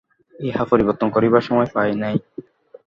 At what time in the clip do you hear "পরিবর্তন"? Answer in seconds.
0.71-1.07